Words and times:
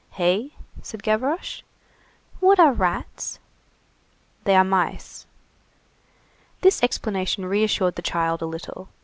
"Hey?" 0.13 0.55
said 0.81 1.03
Gavroche. 1.03 1.61
"What 2.39 2.59
are 2.59 2.73
rats?" 2.73 3.37
"They 4.45 4.55
are 4.55 4.63
mice." 4.63 5.27
This 6.61 6.81
explanation 6.81 7.45
reassured 7.45 7.97
the 7.97 8.01
child 8.01 8.41
a 8.41 8.47
little. 8.47 8.89